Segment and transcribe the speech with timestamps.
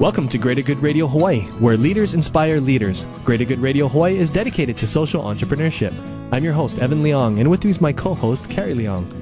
[0.00, 3.04] Welcome to Greater Good Radio Hawaii, where leaders inspire leaders.
[3.22, 5.92] Greater Good Radio Hawaii is dedicated to social entrepreneurship.
[6.32, 9.19] I'm your host, Evan Leong, and with me is my co host, Carrie Leong.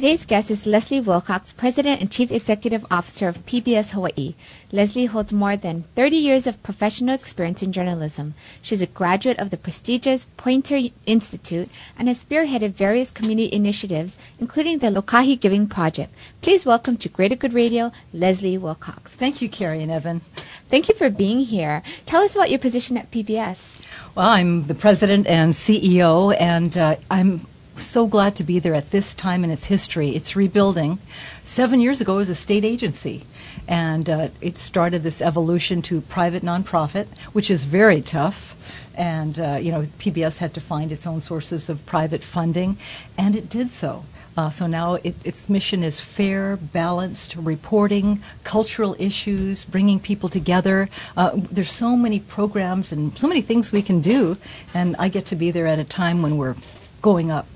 [0.00, 4.34] Today's guest is Leslie Wilcox, President and Chief Executive Officer of PBS Hawaii.
[4.72, 8.32] Leslie holds more than 30 years of professional experience in journalism.
[8.62, 11.68] She's a graduate of the prestigious Poynter Institute
[11.98, 16.14] and has spearheaded various community initiatives, including the Lokahi Giving Project.
[16.40, 19.14] Please welcome to Greater Good Radio, Leslie Wilcox.
[19.14, 20.22] Thank you, Carrie and Evan.
[20.70, 21.82] Thank you for being here.
[22.06, 23.82] Tell us about your position at PBS.
[24.14, 27.42] Well, I'm the president and CEO, and uh, I'm
[27.80, 30.10] so glad to be there at this time in its history.
[30.10, 30.98] It's rebuilding.
[31.42, 33.24] Seven years ago, it was a state agency,
[33.66, 38.56] and uh, it started this evolution to private nonprofit, which is very tough.
[38.94, 42.76] And uh, you know, PBS had to find its own sources of private funding,
[43.16, 44.04] and it did so.
[44.36, 50.88] Uh, so now it, its mission is fair, balanced reporting, cultural issues, bringing people together.
[51.16, 54.36] Uh, there's so many programs and so many things we can do,
[54.72, 56.56] and I get to be there at a time when we're
[57.02, 57.46] going up.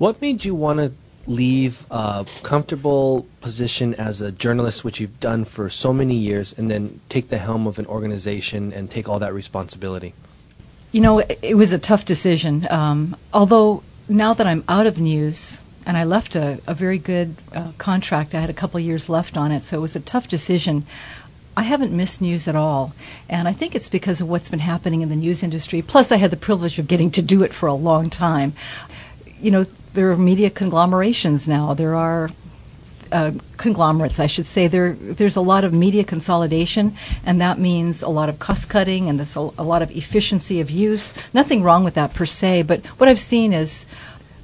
[0.00, 0.92] What made you want to
[1.26, 6.70] leave a comfortable position as a journalist, which you've done for so many years, and
[6.70, 10.14] then take the helm of an organization and take all that responsibility?
[10.90, 12.66] You know, it was a tough decision.
[12.70, 17.34] Um, although now that I'm out of news, and I left a, a very good
[17.52, 20.28] uh, contract, I had a couple years left on it, so it was a tough
[20.28, 20.86] decision.
[21.58, 22.94] I haven't missed news at all.
[23.28, 25.82] And I think it's because of what's been happening in the news industry.
[25.82, 28.54] Plus, I had the privilege of getting to do it for a long time.
[29.42, 31.74] You know, there are media conglomerations now.
[31.74, 32.30] There are
[33.12, 34.68] uh, conglomerates, I should say.
[34.68, 39.08] There, there's a lot of media consolidation, and that means a lot of cost cutting
[39.08, 41.12] and there's a, a lot of efficiency of use.
[41.34, 43.84] Nothing wrong with that per se, but what I've seen is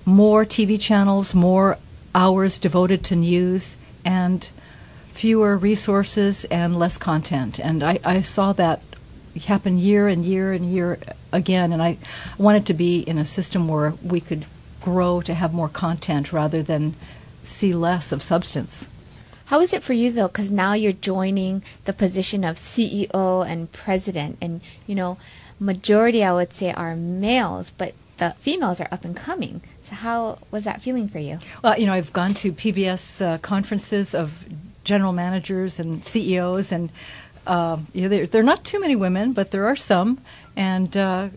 [0.05, 1.79] more TV channels, more
[2.15, 4.49] hours devoted to news, and
[5.09, 7.59] fewer resources and less content.
[7.59, 8.83] And I, I saw that
[9.47, 10.99] happen year and year and year
[11.33, 11.99] again, and I
[12.39, 14.47] wanted to be in a system where we could
[14.87, 16.95] grow to have more content rather than
[17.43, 18.87] see less of substance.
[19.47, 20.29] How is it for you though?
[20.29, 25.19] Because now you're joining the position of CEO and president, and you know,
[25.59, 29.61] majority I would say are males, but the females are up and coming.
[29.83, 31.41] So how was that feeling for you?
[31.65, 34.47] Well, you know, I've gone to PBS uh, conferences of
[34.85, 36.93] general managers and CEOs, and
[37.45, 40.21] uh, yeah, there, there, are not too many women, but there are some,
[40.57, 41.29] and uh,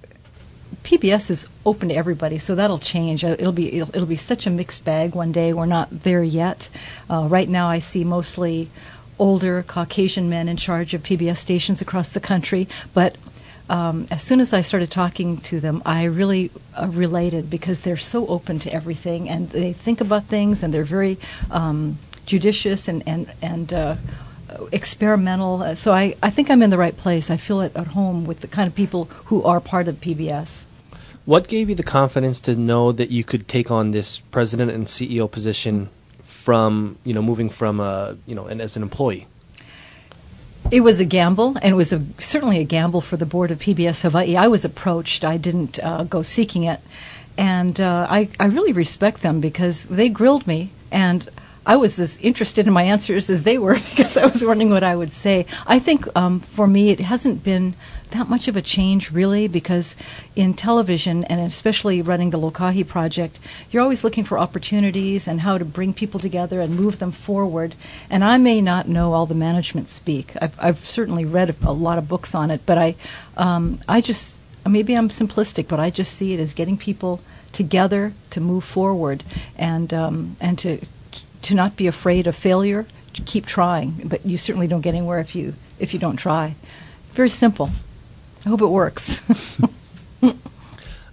[0.84, 3.24] PBS is open to everybody, so that'll change.
[3.24, 5.54] Uh, it'll be it'll, it'll, be such a mixed bag one day.
[5.54, 6.70] We're not there yet.
[7.10, 8.70] Uh, right now, I see mostly
[9.18, 12.68] older Caucasian men in charge of PBS stations across the country.
[12.94, 13.18] But
[13.70, 17.98] um, as soon as I started talking to them, I really uh, related because they're
[17.98, 21.18] so open to everything and they think about things and they're very
[21.52, 23.74] um, judicious and and and.
[23.74, 23.96] Uh,
[24.72, 25.64] experimental.
[25.64, 27.30] Uh, so I, I think I'm in the right place.
[27.30, 30.66] I feel it at home with the kind of people who are part of PBS.
[31.26, 34.88] What gave you the confidence to know that you could take on this president and
[34.88, 35.90] CEO position
[36.24, 39.28] from, you know, moving from a, you know, and as an employee?
[40.72, 43.60] It was a gamble, and it was a, certainly a gamble for the board of
[43.60, 44.36] PBS Hawaii.
[44.36, 45.24] I was approached.
[45.24, 46.80] I didn't uh, go seeking it,
[47.38, 51.28] and uh, I, I really respect them because they grilled me, and
[51.66, 54.84] I was as interested in my answers as they were because I was wondering what
[54.84, 55.46] I would say.
[55.68, 57.76] I think um, for me, it hasn't been
[58.12, 59.96] that much of a change really because
[60.36, 63.40] in television and especially running the Lokahi project,
[63.70, 67.76] you're always looking for opportunities and how to bring people together and move them forward.
[68.10, 70.34] And I may not know all the management speak.
[70.42, 72.96] I've, I've certainly read a, lot of books on it, but I,
[73.38, 77.22] um, I just maybe I'm simplistic, but I just see it as getting people
[77.52, 79.24] together to move forward
[79.58, 80.80] and um, and to
[81.44, 84.02] to not be afraid of failure, to keep trying.
[84.06, 86.56] But you certainly don't get anywhere if you if you don't try.
[87.14, 87.70] Very simple.
[88.46, 89.24] I hope it works.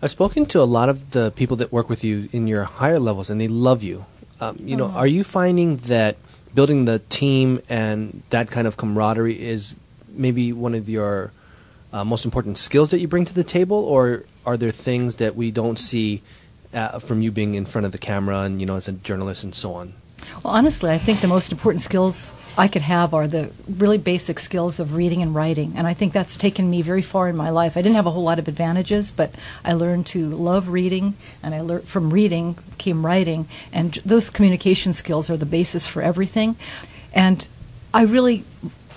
[0.02, 2.98] I've spoken to a lot of the people that work with you in your higher
[2.98, 4.04] levels, and they love you.
[4.40, 6.16] Um, you know, are you finding that
[6.54, 9.76] building the team and that kind of camaraderie is
[10.08, 11.32] maybe one of your
[11.92, 15.34] uh, most important skills that you bring to the table, or are there things that
[15.34, 16.22] we don't see
[16.74, 19.44] uh, from you being in front of the camera and you know as a journalist
[19.44, 19.94] and so on?
[20.42, 24.38] Well, honestly, I think the most important skills I could have are the really basic
[24.38, 25.74] skills of reading and writing.
[25.76, 27.76] And I think that's taken me very far in my life.
[27.76, 29.34] I didn't have a whole lot of advantages, but
[29.64, 33.48] I learned to love reading, and I learned from reading came writing.
[33.72, 36.56] And those communication skills are the basis for everything.
[37.12, 37.46] And
[37.92, 38.44] I really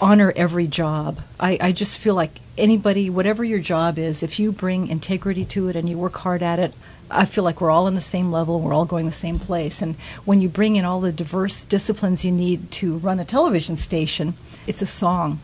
[0.02, 1.22] honor every job.
[1.40, 5.68] I, I just feel like anybody, whatever your job is, if you bring integrity to
[5.68, 6.74] it and you work hard at it,
[7.12, 9.82] I feel like we're all on the same level, we're all going the same place.
[9.82, 9.96] And
[10.26, 14.36] when you bring in all the diverse disciplines you need to run a television station,
[14.68, 15.40] it's a song.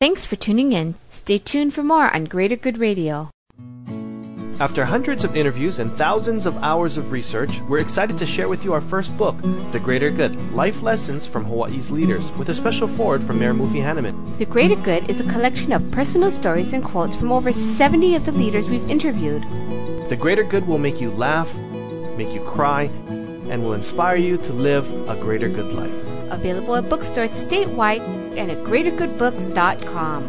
[0.00, 0.96] Thanks for tuning in.
[1.10, 3.30] Stay tuned for more on Greater Good Radio.
[4.60, 8.64] After hundreds of interviews and thousands of hours of research, we're excited to share with
[8.64, 9.36] you our first book,
[9.72, 13.82] The Greater Good Life Lessons from Hawaii's Leaders, with a special foreword from Mayor Mufi
[13.82, 14.38] Hannemann.
[14.38, 18.24] The Greater Good is a collection of personal stories and quotes from over 70 of
[18.24, 19.44] the leaders we've interviewed.
[20.12, 21.56] The Greater Good will make you laugh,
[22.18, 22.82] make you cry,
[23.48, 25.90] and will inspire you to live a greater good life.
[26.30, 28.02] Available at bookstores statewide
[28.36, 30.28] and at greatergoodbooks.com.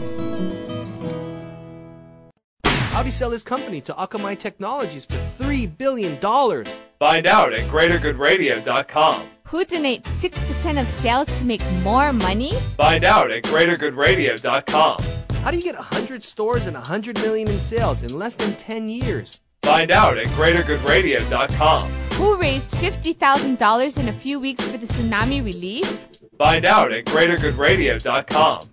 [2.63, 6.17] How'd he sell his company to Akamai Technologies for $3 billion?
[6.17, 9.27] Find out at greatergoodradio.com.
[9.47, 12.53] Who donates 6% of sales to make more money?
[12.77, 15.03] Find out at greatergoodradio.com.
[15.43, 18.87] How do you get 100 stores and 100 million in sales in less than 10
[18.87, 19.41] years?
[19.63, 21.89] Find out at greatergoodradio.com.
[22.13, 26.07] Who raised $50,000 in a few weeks for the tsunami relief?
[26.37, 28.69] Find out at greatergoodradio.com.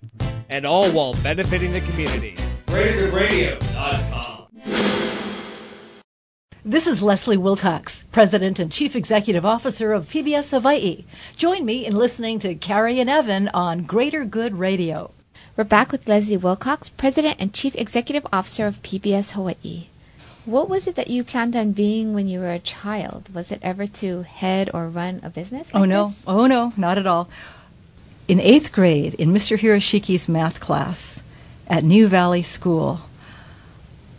[0.49, 2.35] And all while benefiting the community.
[2.67, 4.47] greatergoodradio.com.
[6.63, 11.05] This is Leslie Wilcox, President and Chief Executive Officer of PBS Hawaii.
[11.35, 15.11] Join me in listening to Carrie and Evan on Greater Good Radio.
[15.57, 19.87] We're back with Leslie Wilcox, President and Chief Executive Officer of PBS Hawaii.
[20.45, 23.29] What was it that you planned on being when you were a child?
[23.33, 25.69] Was it ever to head or run a business?
[25.73, 26.23] Oh no, this?
[26.25, 27.29] oh no, not at all.
[28.27, 29.57] In eighth grade, in Mr.
[29.57, 31.21] Hiroshiki's math class
[31.67, 33.01] at Niu Valley School,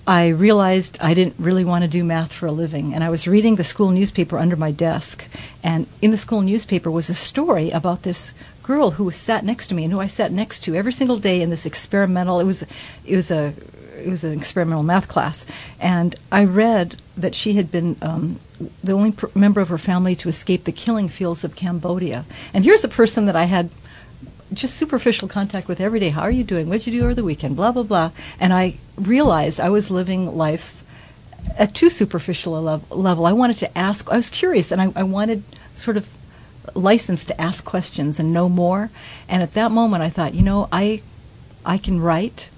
[0.06, 2.92] I realized I didn't really want to do math for a living.
[2.94, 5.24] And I was reading the school newspaper under my desk.
[5.62, 9.68] And in the school newspaper was a story about this girl who was sat next
[9.68, 12.44] to me and who I sat next to every single day in this experimental, it
[12.44, 12.64] was,
[13.04, 13.54] it was a,
[14.02, 15.46] it was an experimental math class.
[15.80, 18.38] And I read that she had been um,
[18.82, 22.24] the only pr- member of her family to escape the killing fields of Cambodia.
[22.52, 23.70] And here's a person that I had
[24.52, 26.10] just superficial contact with every day.
[26.10, 26.68] How are you doing?
[26.68, 27.56] What did you do over the weekend?
[27.56, 28.10] Blah, blah, blah.
[28.38, 30.84] And I realized I was living life
[31.58, 33.26] at too superficial a lev- level.
[33.26, 35.42] I wanted to ask, I was curious, and I, I wanted
[35.74, 36.08] sort of
[36.74, 38.90] license to ask questions and know more.
[39.28, 41.02] And at that moment, I thought, you know, I,
[41.64, 42.48] I can write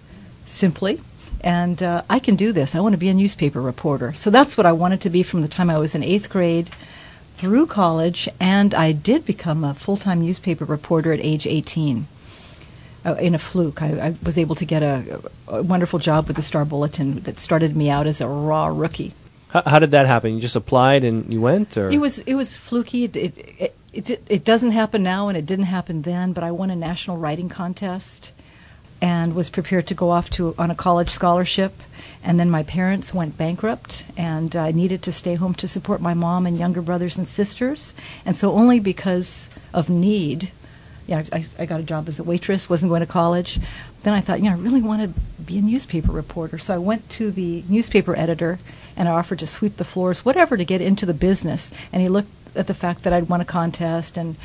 [0.45, 1.01] simply.
[1.45, 2.75] And uh, I can do this.
[2.75, 4.15] I want to be a newspaper reporter.
[4.15, 6.71] So that's what I wanted to be from the time I was in eighth grade
[7.37, 12.07] through college, and I did become a full time newspaper reporter at age 18.
[13.07, 16.37] Uh, in a fluke, I, I was able to get a, a wonderful job with
[16.37, 19.13] the Star Bulletin that started me out as a raw rookie.
[19.49, 20.35] How, how did that happen?
[20.35, 23.05] You just applied and you went, or It was it was fluky.
[23.05, 26.33] It it, it it it doesn't happen now, and it didn't happen then.
[26.33, 28.33] But I won a national writing contest,
[29.05, 31.75] and was prepared to go off to on a college scholarship.
[32.23, 36.15] And then my parents went bankrupt, and I needed to stay home to support my
[36.15, 37.93] mom and younger brothers and sisters.
[38.25, 40.53] And so only because of need,
[41.07, 43.61] know, I, I got a job as a waitress, wasn't going to college.
[44.05, 46.57] Then I thought, you know, I really want to be a newspaper reporter.
[46.57, 48.59] So I went to the newspaper editor
[48.97, 51.71] and I offered to sweep the floors, whatever, to get into the business.
[51.93, 54.37] And he looked at the fact that I'd won a contest and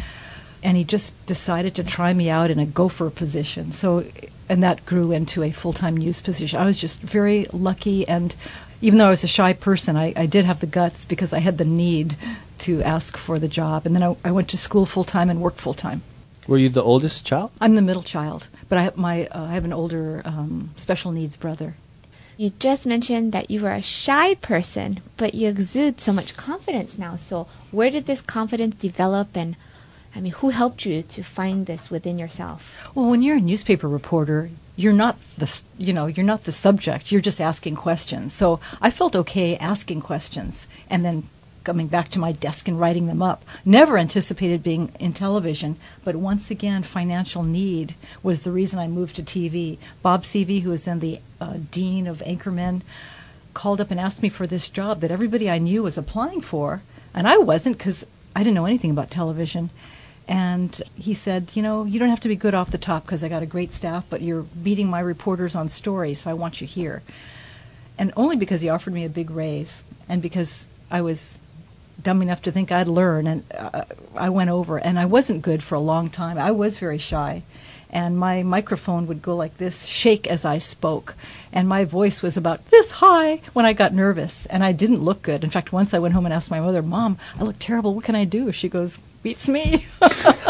[0.61, 3.71] and he just decided to try me out in a gopher position.
[3.71, 4.03] So,
[4.49, 6.59] and that grew into a full time news position.
[6.59, 8.35] I was just very lucky, and
[8.81, 11.39] even though I was a shy person, I, I did have the guts because I
[11.39, 12.15] had the need
[12.59, 13.85] to ask for the job.
[13.85, 16.01] And then I, I went to school full time and worked full time.
[16.47, 17.51] were you the oldest child?
[17.61, 21.11] I'm the middle child, but I have my uh, I have an older um, special
[21.11, 21.75] needs brother.
[22.37, 26.97] You just mentioned that you were a shy person, but you exude so much confidence
[26.97, 27.17] now.
[27.17, 29.57] So, where did this confidence develop, and
[30.15, 32.89] I mean, who helped you to find this within yourself?
[32.95, 37.11] Well, when you're a newspaper reporter, you're not the you know you're not the subject.
[37.11, 38.33] You're just asking questions.
[38.33, 41.29] So I felt okay asking questions, and then
[41.63, 43.43] coming back to my desk and writing them up.
[43.65, 49.17] Never anticipated being in television, but once again, financial need was the reason I moved
[49.17, 49.77] to TV.
[50.01, 52.81] Bob Sevey, who was then the uh, dean of Anchorman,
[53.53, 56.81] called up and asked me for this job that everybody I knew was applying for,
[57.13, 59.69] and I wasn't because I didn't know anything about television.
[60.29, 63.23] And he said, You know, you don't have to be good off the top because
[63.23, 66.61] I got a great staff, but you're beating my reporters on stories, so I want
[66.61, 67.01] you here.
[67.97, 71.39] And only because he offered me a big raise and because I was
[72.01, 73.83] dumb enough to think I'd learn, and uh,
[74.15, 76.37] I went over, and I wasn't good for a long time.
[76.37, 77.43] I was very shy,
[77.89, 81.15] and my microphone would go like this, shake as I spoke,
[81.51, 85.21] and my voice was about this high when I got nervous, and I didn't look
[85.21, 85.43] good.
[85.43, 87.93] In fact, once I went home and asked my mother, "Mom, I look terrible.
[87.95, 89.87] What can I do?" She goes, "Beats me."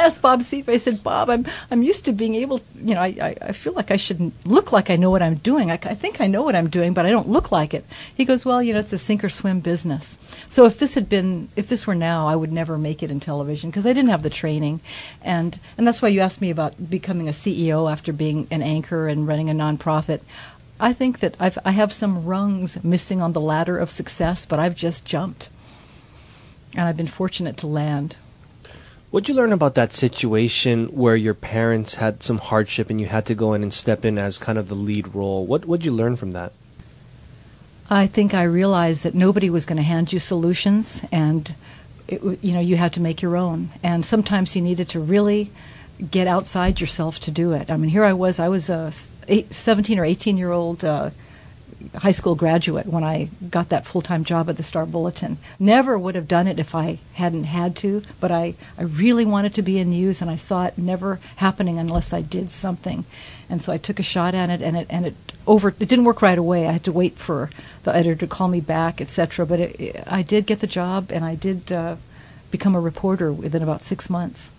[0.00, 2.94] I asked Bob Sevey, I said, Bob, I'm, I'm used to being able, to, you
[2.94, 5.70] know, I, I, I feel like I shouldn't look like I know what I'm doing.
[5.70, 7.84] I, I think I know what I'm doing, but I don't look like it.
[8.14, 10.16] He goes, well, you know, it's a sink or swim business.
[10.48, 13.20] So if this had been, if this were now, I would never make it in
[13.20, 14.80] television because I didn't have the training.
[15.20, 19.06] And, and that's why you asked me about becoming a CEO after being an anchor
[19.06, 20.22] and running a nonprofit.
[20.80, 24.58] I think that I've, I have some rungs missing on the ladder of success, but
[24.58, 25.50] I've just jumped.
[26.74, 28.16] And I've been fortunate to land.
[29.10, 33.26] What'd you learn about that situation where your parents had some hardship and you had
[33.26, 35.44] to go in and step in as kind of the lead role?
[35.44, 36.52] What what'd you learn from that?
[37.90, 41.52] I think I realized that nobody was going to hand you solutions, and
[42.06, 43.70] it, you know you had to make your own.
[43.82, 45.50] And sometimes you needed to really
[46.08, 47.68] get outside yourself to do it.
[47.68, 48.38] I mean, here I was.
[48.38, 48.92] I was a
[49.26, 51.10] eight, 17 or 18 year old uh,
[51.96, 55.38] high school graduate when I got that full time job at the Star Bulletin.
[55.58, 59.54] Never would have done it if I hadn't had to, but I, I really wanted
[59.54, 63.04] to be in news and I saw it never happening unless I did something.
[63.48, 65.14] And so I took a shot at it and it and it
[65.46, 66.66] over it didn't work right away.
[66.66, 67.50] I had to wait for
[67.82, 69.46] the editor to call me back, etc.
[69.46, 71.96] But it, it, I did get the job and I did uh,
[72.50, 74.50] become a reporter within about six months.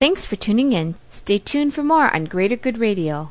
[0.00, 0.94] Thanks for tuning in.
[1.10, 3.30] Stay tuned for more on Greater Good Radio.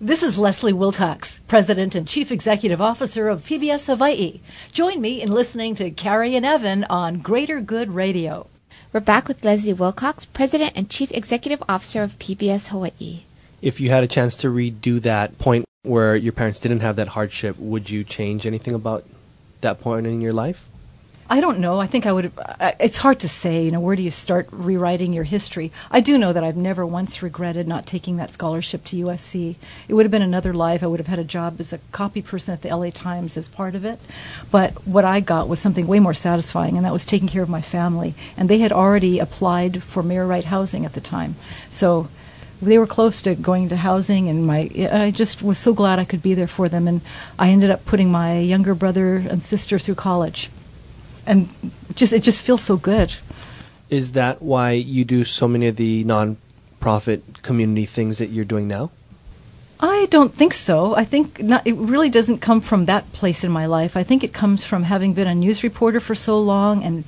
[0.00, 4.40] This is Leslie Wilcox, President and Chief Executive Officer of PBS Hawaii.
[4.72, 8.48] Join me in listening to Carrie and Evan on Greater Good Radio.
[8.92, 13.20] We're back with Leslie Wilcox, President and Chief Executive Officer of PBS Hawaii.
[13.62, 17.08] If you had a chance to redo that point where your parents didn't have that
[17.08, 19.04] hardship, would you change anything about
[19.60, 20.68] that point in your life?
[21.28, 21.80] I don't know.
[21.80, 22.32] I think I would.
[22.78, 23.64] It's hard to say.
[23.64, 25.72] You know, where do you start rewriting your history?
[25.90, 29.56] I do know that I've never once regretted not taking that scholarship to USC.
[29.88, 30.82] It would have been another life.
[30.82, 33.48] I would have had a job as a copy person at the LA Times as
[33.48, 34.00] part of it.
[34.50, 37.48] But what I got was something way more satisfying, and that was taking care of
[37.48, 38.14] my family.
[38.36, 41.36] And they had already applied for Mayor Wright housing at the time,
[41.70, 42.08] so
[42.60, 46.04] they were close to going to housing and my I just was so glad I
[46.04, 47.02] could be there for them and
[47.38, 50.48] I ended up putting my younger brother and sister through college
[51.26, 51.48] and
[51.94, 53.14] just it just feels so good.
[53.90, 58.66] Is that why you do so many of the non-profit community things that you're doing
[58.66, 58.90] now?
[59.80, 60.96] I don't think so.
[60.96, 63.96] I think not, it really doesn't come from that place in my life.
[63.96, 67.04] I think it comes from having been a news reporter for so long and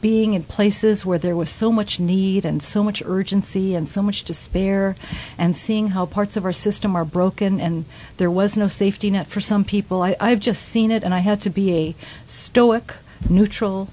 [0.00, 4.02] being in places where there was so much need and so much urgency and so
[4.02, 4.96] much despair
[5.38, 7.84] and seeing how parts of our system are broken and
[8.18, 10.02] there was no safety net for some people.
[10.02, 11.94] I, I've just seen it and I had to be a
[12.26, 12.94] stoic
[13.28, 13.88] neutral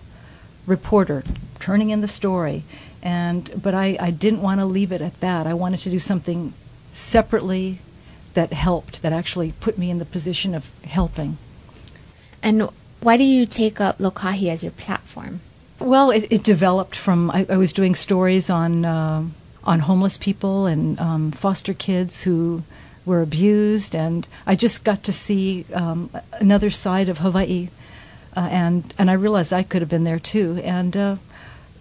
[0.65, 1.23] reporter
[1.59, 2.63] turning in the story.
[3.01, 5.47] And but I, I didn't want to leave it at that.
[5.47, 6.53] I wanted to do something
[6.91, 7.79] separately
[8.33, 11.37] that helped that actually put me in the position of helping.
[12.43, 12.69] And
[13.01, 15.41] why do you take up lokahi as your platform?
[15.79, 19.25] Well it, it developed from I, I, was doing stories on uh,
[19.63, 22.63] on homeless people and um, foster kids who
[23.05, 23.95] were abused.
[23.95, 27.69] And i just got to see um, another side of hawaii
[28.37, 31.15] uh, and and I realized I could have been there too, and uh,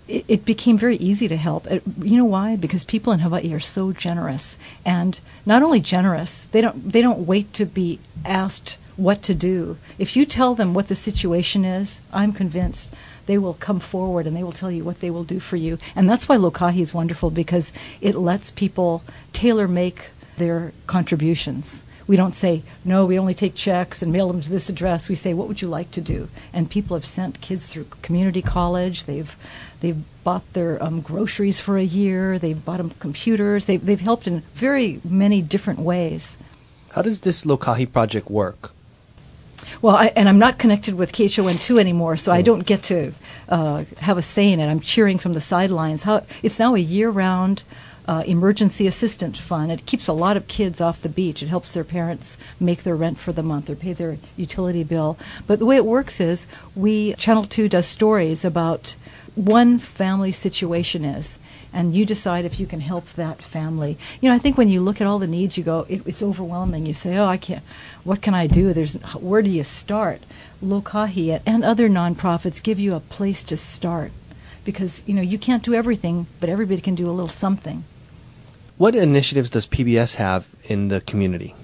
[0.08, 1.66] it, it, became very easy to help.
[1.66, 2.56] It, you know why?
[2.56, 7.26] Because people in Hawaii are so generous, and not only generous, they don't they don't
[7.26, 9.76] wait to be asked what to do.
[9.98, 12.94] If you tell them what the situation is, I'm convinced
[13.26, 15.78] they will come forward and they will tell you what they will do for you.
[15.94, 17.70] And that's why Lokahi is wonderful because
[18.00, 19.02] it lets people
[19.34, 20.06] tailor make
[20.38, 24.68] their contributions We don't say, no, we only take checks and mail them to this
[24.68, 25.08] address.
[25.08, 26.28] We say, what would you like to do?
[26.52, 29.04] And people have sent kids through community college.
[29.04, 29.36] They've,
[29.80, 32.38] they've bought their um, groceries for a year.
[32.38, 33.64] They've bought them computers.
[33.64, 36.36] They've, they've helped in very many different ways.
[36.90, 38.72] How does this Lokahi project work?
[39.82, 43.12] Well, I, and I'm not connected with KHON2 anymore, so I don't get to
[43.48, 44.66] uh, have a say in it.
[44.66, 46.04] I'm cheering from the sidelines.
[46.04, 47.62] How it's now a year-round
[48.08, 49.72] uh, emergency assistance fund.
[49.72, 51.42] It keeps a lot of kids off the beach.
[51.42, 55.18] It helps their parents make their rent for the month or pay their utility bill.
[55.46, 58.96] But the way it works is we Channel 2 does stories about
[59.34, 61.38] one family situation is
[61.76, 63.98] and you decide if you can help that family.
[64.22, 66.22] You know, I think when you look at all the needs, you go, it, it's
[66.22, 66.86] overwhelming.
[66.86, 67.62] You say, oh, I can't,
[68.02, 68.72] what can I do?
[68.72, 70.22] There's, where do you start?
[70.64, 74.10] Lokahi and other nonprofits give you a place to start
[74.64, 77.84] because, you know, you can't do everything, but everybody can do a little something.
[78.78, 81.54] What initiatives does PBS have in the community?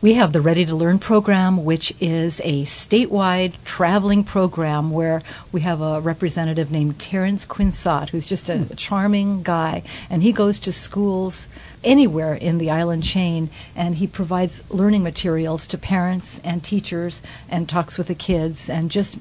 [0.00, 5.22] We have the Ready to Learn program, which is a statewide traveling program where
[5.52, 8.74] we have a representative named Terrence Quinsat, who's just a hmm.
[8.76, 11.48] charming guy, and he goes to schools
[11.84, 17.20] anywhere in the island chain and he provides learning materials to parents and teachers
[17.50, 19.18] and talks with the kids and just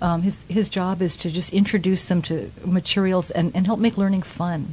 [0.00, 3.98] um, his his job is to just introduce them to materials and, and help make
[3.98, 4.72] learning fun.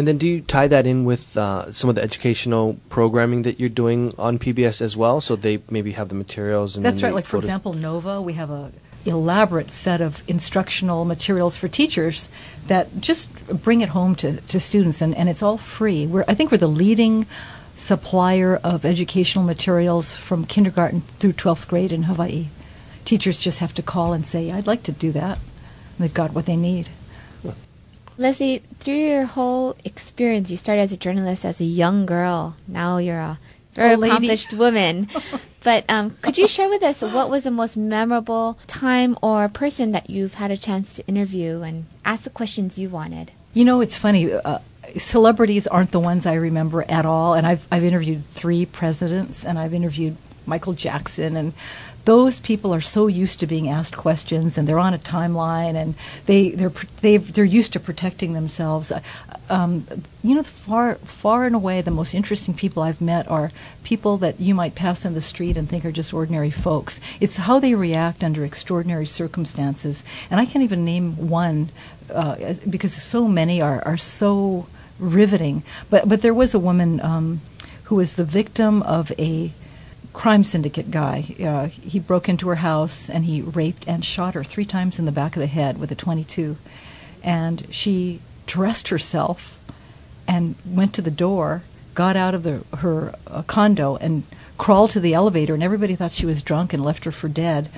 [0.00, 3.60] And then do you tie that in with uh, some of the educational programming that
[3.60, 5.20] you're doing on PBS as well?
[5.20, 6.74] So they maybe have the materials.
[6.74, 7.12] And That's right.
[7.12, 8.72] Like for example, Nova, we have a
[9.04, 12.30] elaborate set of instructional materials for teachers
[12.66, 13.28] that just
[13.62, 16.06] bring it home to, to students, and, and it's all free.
[16.06, 17.26] We're, I think we're the leading
[17.74, 22.46] supplier of educational materials from kindergarten through 12th grade in Hawaii.
[23.04, 25.36] Teachers just have to call and say, I'd like to do that.
[25.36, 26.88] And they've got what they need.
[28.20, 32.54] Leslie, through your whole experience, you started as a journalist as a young girl.
[32.68, 33.38] Now you're a
[33.72, 35.08] very oh, accomplished woman.
[35.64, 39.92] but um, could you share with us what was the most memorable time or person
[39.92, 43.32] that you've had a chance to interview and ask the questions you wanted?
[43.54, 44.30] You know, it's funny.
[44.30, 44.58] Uh,
[44.98, 47.32] celebrities aren't the ones I remember at all.
[47.32, 51.52] And I've, I've interviewed three presidents, and I've interviewed Michael Jackson and
[52.04, 55.94] those people are so used to being asked questions and they're on a timeline and
[56.26, 56.72] they they're
[57.02, 58.90] they they're used to protecting themselves.
[58.90, 59.00] Uh,
[59.50, 59.86] um,
[60.22, 63.52] you know, far far and away the most interesting people I've met are
[63.84, 67.00] people that you might pass in the street and think are just ordinary folks.
[67.20, 71.70] It's how they react under extraordinary circumstances, and I can't even name one
[72.12, 75.64] uh, because so many are are so riveting.
[75.90, 77.40] But but there was a woman um,
[77.84, 79.52] who was the victim of a
[80.12, 81.34] crime syndicate guy.
[81.42, 85.04] Uh, he broke into her house and he raped and shot her three times in
[85.04, 86.56] the back of the head with a 22.
[87.22, 89.58] And she dressed herself
[90.26, 91.62] and went to the door,
[91.94, 94.24] got out of the, her uh, condo, and
[94.58, 95.54] crawled to the elevator.
[95.54, 97.70] And everybody thought she was drunk and left her for dead.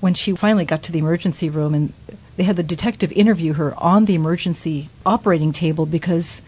[0.00, 1.92] When she finally got to the emergency room, and
[2.36, 6.40] they had the detective interview her on the emergency operating table because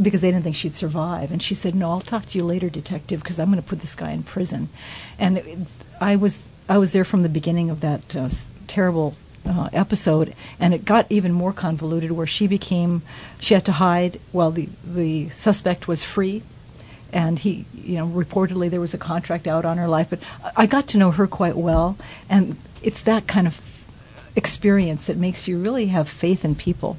[0.00, 1.32] because they didn't think she'd survive.
[1.32, 3.80] And she said, "No, I'll talk to you later, detective, because I'm going to put
[3.80, 4.68] this guy in prison."
[5.18, 5.58] And it,
[6.00, 8.28] I was I was there from the beginning of that uh,
[8.66, 9.14] terrible
[9.46, 13.02] uh, episode, and it got even more convoluted, where she became
[13.38, 16.42] she had to hide while the the suspect was free.
[17.12, 20.18] And he, you know, reportedly there was a contract out on her life, but
[20.56, 21.96] I got to know her quite well,
[22.28, 23.60] and it's that kind of
[24.34, 26.98] experience that makes you really have faith in people.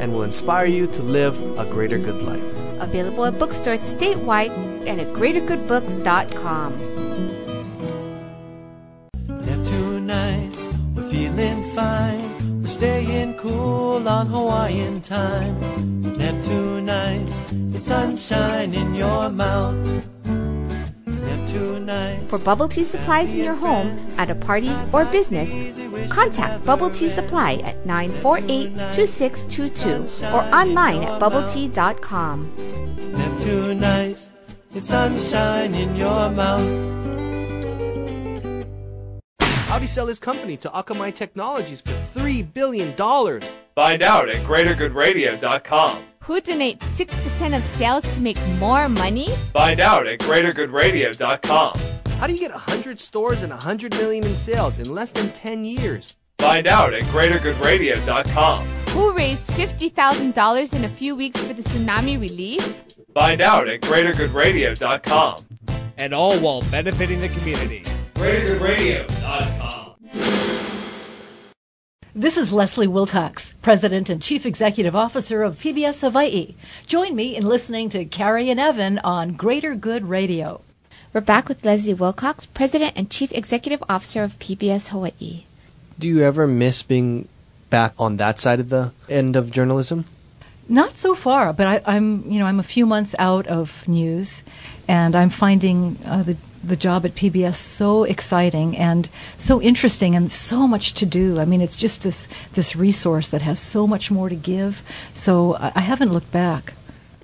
[0.00, 2.42] and will inspire you to live a greater good life.
[2.80, 4.50] Available at bookstores statewide
[4.86, 6.72] and at greatergoodbooks.com.
[9.46, 12.62] Neptune nights, we're feeling fine.
[12.62, 15.60] We're staying cool on Hawaiian time.
[16.16, 17.34] Neptune nights,
[17.74, 20.06] it's sunshine in your mouth.
[22.28, 25.50] For bubble tea supplies in your home, at a party, or business,
[26.08, 32.52] contact Bubble Tea Supply at 948 2622 or online at bubbletea.com.
[33.12, 34.30] Neptune Ice,
[34.74, 37.00] it's sunshine in your mouth.
[39.40, 42.94] How'd he sell his company to Akamai Technologies for $3 billion?
[42.96, 46.04] Find out at greatergoodradio.com.
[46.30, 49.30] Who donates 6% of sales to make more money?
[49.52, 51.74] Find out at greatergoodradio.com.
[52.20, 55.64] How do you get 100 stores and 100 million in sales in less than 10
[55.64, 56.14] years?
[56.38, 58.64] Find out at greatergoodradio.com.
[58.90, 62.84] Who raised $50,000 in a few weeks for the tsunami relief?
[63.12, 65.44] Find out at greatergoodradio.com.
[65.98, 67.82] And all while benefiting the community.
[68.14, 69.89] greatergoodradio.com.
[72.14, 76.56] This is Leslie Wilcox, President and Chief Executive Officer of PBS Hawaii.
[76.88, 80.60] Join me in listening to Carrie and Evan on Greater Good Radio.
[81.12, 85.44] We're back with Leslie Wilcox, President and Chief Executive Officer of PBS Hawaii.
[86.00, 87.28] Do you ever miss being
[87.70, 90.04] back on that side of the end of journalism?
[90.68, 94.42] Not so far, but I, I'm you know I'm a few months out of news,
[94.88, 100.30] and I'm finding uh, the the job at PBS so exciting and so interesting and
[100.30, 101.40] so much to do.
[101.40, 104.82] I mean, it's just this this resource that has so much more to give.
[105.12, 106.74] So I, I haven't looked back.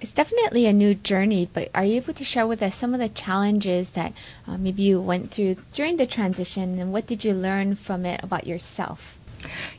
[0.01, 3.01] It's definitely a new journey, but are you able to share with us some of
[3.01, 4.13] the challenges that
[4.47, 8.23] uh, maybe you went through during the transition and what did you learn from it
[8.23, 9.19] about yourself?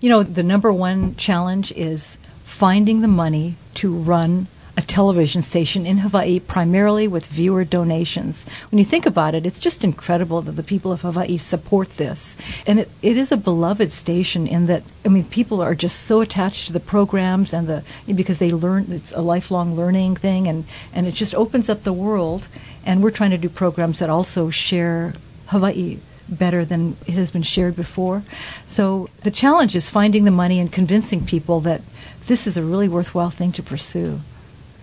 [0.01, 5.87] You know, the number one challenge is finding the money to run a television station
[5.87, 8.45] in Hawaii primarily with viewer donations.
[8.69, 12.37] When you think about it, it's just incredible that the people of Hawaii support this.
[12.67, 16.21] And it, it is a beloved station in that, I mean, people are just so
[16.21, 20.65] attached to the programs and the, because they learn, it's a lifelong learning thing and,
[20.93, 22.47] and it just opens up the world.
[22.85, 25.15] And we're trying to do programs that also share
[25.47, 25.97] Hawaii
[26.29, 28.21] better than it has been shared before.
[28.67, 31.81] So the challenge is finding the money and convincing people that
[32.27, 34.19] this is a really worthwhile thing to pursue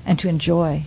[0.05, 0.85] and to enjoy.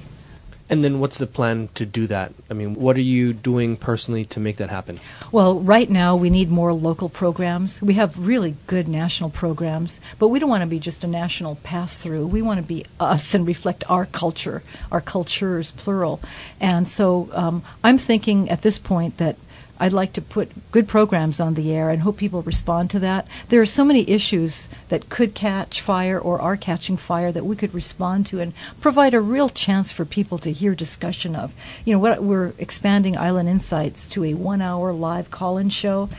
[0.69, 2.33] And then what's the plan to do that?
[2.49, 4.99] I mean, what are you doing personally to make that happen?
[5.31, 7.81] Well, right now we need more local programs.
[7.81, 11.55] We have really good national programs, but we don't want to be just a national
[11.55, 12.27] pass through.
[12.27, 16.19] We want to be us and reflect our culture, our cultures, plural.
[16.59, 19.37] And so um, I'm thinking at this point that
[19.79, 23.27] I'd like to put good programs on the air and hope people respond to that.
[23.49, 27.55] There are so many issues that could catch fire or are catching fire that we
[27.55, 31.53] could respond to and provide a real chance for people to hear discussion of.
[31.85, 36.09] You know, what we're expanding Island Insights to a one-hour live call-in show.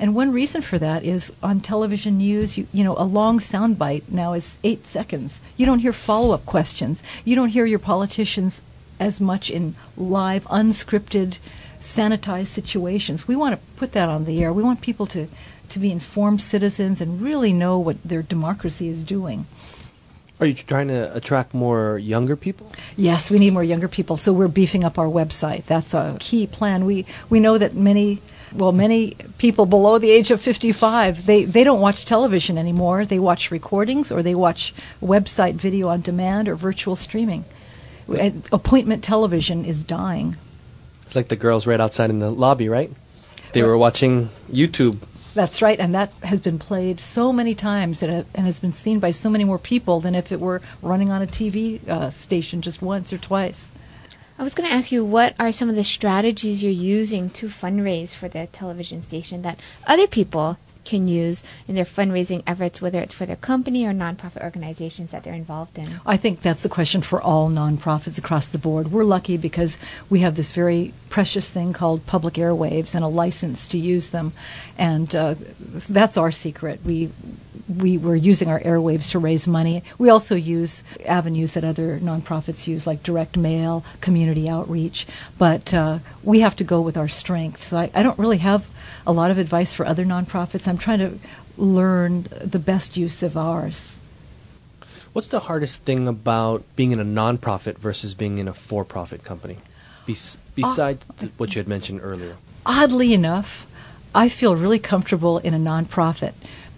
[0.00, 4.08] And one reason for that is on television news, you, you know, a long soundbite
[4.08, 5.40] now is eight seconds.
[5.56, 7.02] You don't hear follow up questions.
[7.24, 8.62] You don't hear your politicians
[8.98, 11.38] as much in live, unscripted
[11.82, 13.28] sanitized situations.
[13.28, 14.52] We want to put that on the air.
[14.52, 15.28] We want people to,
[15.68, 19.46] to be informed citizens and really know what their democracy is doing.
[20.40, 22.72] Are you trying to attract more younger people?
[22.96, 25.66] Yes, we need more younger people, so we're beefing up our website.
[25.66, 26.84] That's a key plan.
[26.84, 28.20] We we know that many
[28.54, 33.04] well, many people below the age of 55, they, they don't watch television anymore.
[33.04, 37.44] They watch recordings or they watch website video on demand or virtual streaming.
[38.52, 40.36] Appointment television is dying.
[41.12, 42.90] It's like the girls right outside in the lobby, right?
[43.52, 44.96] They were watching YouTube.
[45.34, 48.98] That's right, and that has been played so many times and, and has been seen
[48.98, 52.62] by so many more people than if it were running on a TV uh, station
[52.62, 53.68] just once or twice.
[54.38, 57.48] I was going to ask you what are some of the strategies you're using to
[57.48, 63.00] fundraise for the television station that other people can use in their fundraising efforts, whether
[63.00, 66.00] it's for their company or nonprofit organizations that they're involved in?
[66.06, 68.92] I think that's the question for all nonprofits across the board.
[68.92, 69.78] We're lucky because
[70.10, 74.32] we have this very precious thing called public airwaves and a license to use them,
[74.78, 75.34] and uh,
[75.68, 76.80] that's our secret.
[76.84, 77.10] We
[77.68, 79.82] we were using our airwaves to raise money.
[79.98, 85.06] We also use avenues that other nonprofits use, like direct mail, community outreach.
[85.38, 87.64] But uh, we have to go with our strength.
[87.64, 88.66] So I, I don't really have
[89.06, 90.68] a lot of advice for other nonprofits.
[90.68, 91.18] I'm trying to
[91.56, 93.98] learn the best use of ours.
[95.12, 99.58] What's the hardest thing about being in a nonprofit versus being in a for-profit company,
[100.06, 102.36] Bes- besides uh, what you had mentioned earlier?
[102.64, 103.66] Oddly enough,
[104.14, 106.32] I feel really comfortable in a nonprofit.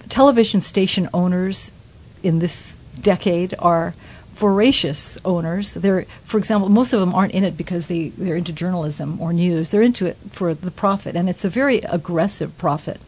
[0.08, 1.70] Television station owners
[2.22, 3.94] in this decade are
[4.35, 5.75] voracious owners.
[5.75, 9.33] They're, for example, most of them aren't in it because they, they're into journalism or
[9.33, 9.70] news.
[9.70, 13.01] They're into it for the profit, and it's a very aggressive profit.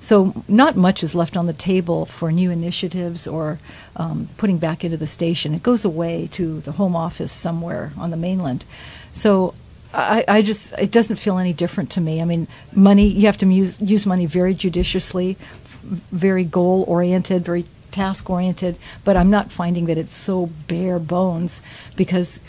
[0.00, 3.60] So not much is left on the table for new initiatives or
[3.94, 5.54] um, putting back into the station.
[5.54, 8.64] It goes away to the home office somewhere on the mainland.
[9.12, 9.54] So
[9.94, 12.20] I, I, just it doesn't feel any different to me.
[12.20, 17.44] I mean, money you have to use use money very judiciously, f- very goal oriented,
[17.44, 21.60] very task oriented, but I'm not finding that it's so bare bones
[21.96, 22.40] because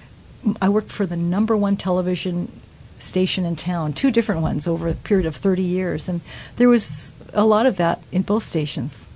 [0.61, 2.51] I worked for the number one television
[2.99, 6.21] station in town, two different ones over a period of 30 years, and
[6.55, 9.07] there was a lot of that in both stations.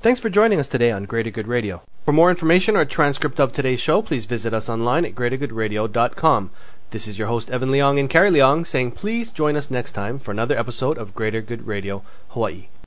[0.00, 1.82] Thanks for joining us today on Greater Good Radio.
[2.04, 6.50] For more information or a transcript of today's show, please visit us online at greatergoodradio.com.
[6.90, 10.20] This is your host, Evan Leong and Carrie Leong, saying please join us next time
[10.20, 12.68] for another episode of Greater Good Radio Hawaii.